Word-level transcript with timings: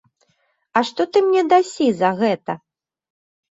А 0.79 0.83
што 0.91 1.01
ты 1.11 1.17
мне 1.27 1.43
дасі 1.53 1.87
за 2.01 2.09
гэта? 2.25 2.59